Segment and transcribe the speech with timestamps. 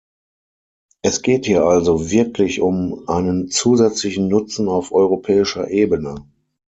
[1.03, 6.25] Es geht hier also wirklich um einen zusätzlichen Nutzen auf europäischer Ebene.